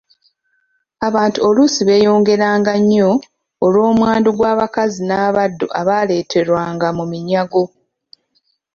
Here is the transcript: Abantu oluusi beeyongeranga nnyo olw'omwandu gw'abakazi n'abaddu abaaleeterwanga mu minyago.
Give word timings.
Abantu 1.07 1.39
oluusi 1.47 1.81
beeyongeranga 1.87 2.73
nnyo 2.81 3.11
olw'omwandu 3.65 4.29
gw'abakazi 4.37 4.99
n'abaddu 5.05 5.65
abaaleeterwanga 5.79 6.87
mu 6.97 7.03
minyago. 7.11 7.63